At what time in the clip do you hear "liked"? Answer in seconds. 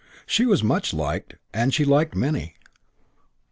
0.95-1.35, 1.85-2.15